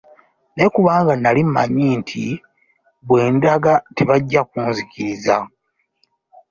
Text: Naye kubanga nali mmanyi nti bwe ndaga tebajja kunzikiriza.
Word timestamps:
Naye 0.53 0.69
kubanga 0.77 1.11
nali 1.21 1.41
mmanyi 1.47 1.87
nti 2.01 2.23
bwe 3.07 3.23
ndaga 3.35 3.73
tebajja 3.95 4.41
kunzikiriza. 4.49 5.35